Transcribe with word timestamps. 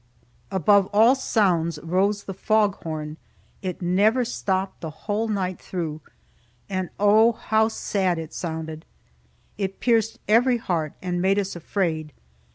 Above 0.49 0.87
all 0.87 1.13
sounds 1.13 1.77
rose 1.83 2.23
the 2.23 2.33
fog 2.33 2.73
horn. 2.81 3.17
It 3.61 3.83
never 3.83 4.25
stopped 4.25 4.81
the 4.81 4.91
long 5.07 5.35
night 5.35 5.61
through. 5.61 6.01
And 6.67 6.89
oh, 6.99 7.33
how 7.33 7.67
sad 7.67 8.17
it 8.17 8.33
sounded! 8.33 8.83
It 9.59 9.79
pierced 9.79 10.17
every 10.27 10.57
heart, 10.57 10.93
and 11.03 11.21
made 11.21 11.37
us 11.37 11.55
afraid. 11.55 12.13